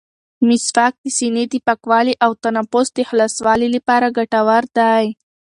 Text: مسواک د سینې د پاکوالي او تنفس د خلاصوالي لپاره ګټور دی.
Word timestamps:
مسواک 0.47 0.93
د 1.03 1.05
سینې 1.17 1.43
د 1.49 1.55
پاکوالي 1.67 2.13
او 2.25 2.31
تنفس 2.43 2.87
د 2.93 2.99
خلاصوالي 3.09 3.67
لپاره 3.75 4.13
ګټور 4.17 4.63
دی. 4.79 5.05